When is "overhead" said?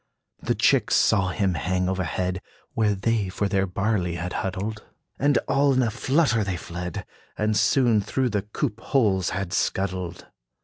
1.87-2.41